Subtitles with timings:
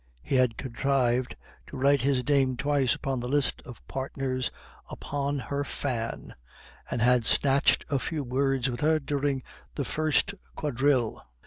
[0.23, 1.35] He had contrived
[1.67, 4.49] to write his name twice upon the list of partners
[4.89, 6.33] upon her fan,
[6.89, 9.43] and had snatched a few words with her during
[9.75, 11.23] the first quadrille.